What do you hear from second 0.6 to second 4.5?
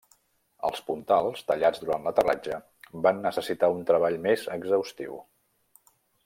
Els puntals, tallats durant l'aterratge, van necessitar un treball més